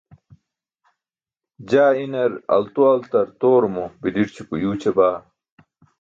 jaa 1.69 1.91
inar 2.05 2.31
altoaltartoorumo 2.55 3.85
biḍirćuko 4.01 4.53
yuuća 4.63 4.89
baa 4.97 5.17